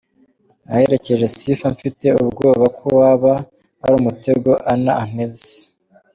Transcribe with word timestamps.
Naherekeje 0.65 1.25
Sifa 1.37 1.67
mfite 1.75 2.07
ubwoba 2.23 2.65
ko 2.77 2.85
waba 2.99 3.33
ari 3.83 3.93
umutego 3.99 4.49
Anna 4.71 4.93
anteze. 5.03 5.51